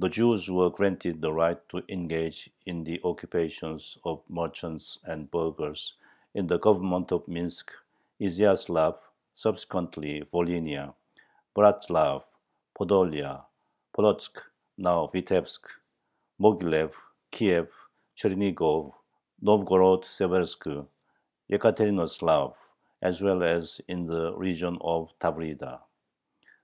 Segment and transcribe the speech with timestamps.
[0.00, 5.94] The Jews were granted the right "to engage in the occupations of merchants and burghers
[6.34, 7.70] in the Governments of Minsk,
[8.20, 8.98] Izyaslav
[9.36, 10.94] (subsequently Volhynia),
[11.54, 12.24] Bratzlav
[12.76, 13.44] (Podolia),
[13.96, 14.38] Polotzk
[14.78, 15.64] (now Vitebsk),
[16.40, 16.92] Moghilev,
[17.30, 17.70] Kiev,
[18.16, 18.92] Chernigov,
[19.42, 20.88] Novgorod Seversk,
[21.48, 22.56] Yekaterinoslav,
[23.00, 25.82] as well as in the region of Tavrida."